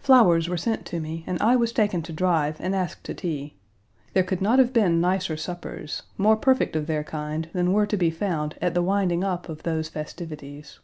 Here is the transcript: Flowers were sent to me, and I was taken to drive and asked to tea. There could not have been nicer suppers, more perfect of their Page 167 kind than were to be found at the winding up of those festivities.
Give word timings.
Flowers 0.00 0.48
were 0.48 0.56
sent 0.56 0.86
to 0.86 1.00
me, 1.00 1.22
and 1.26 1.38
I 1.42 1.54
was 1.54 1.70
taken 1.70 2.00
to 2.04 2.14
drive 2.14 2.56
and 2.60 2.74
asked 2.74 3.04
to 3.04 3.12
tea. 3.12 3.56
There 4.14 4.22
could 4.22 4.40
not 4.40 4.58
have 4.58 4.72
been 4.72 5.02
nicer 5.02 5.36
suppers, 5.36 6.04
more 6.16 6.36
perfect 6.38 6.76
of 6.76 6.86
their 6.86 7.02
Page 7.02 7.12
167 7.12 7.42
kind 7.42 7.50
than 7.68 7.74
were 7.74 7.86
to 7.86 7.96
be 7.98 8.10
found 8.10 8.54
at 8.62 8.72
the 8.72 8.80
winding 8.82 9.22
up 9.22 9.50
of 9.50 9.64
those 9.64 9.90
festivities. 9.90 10.78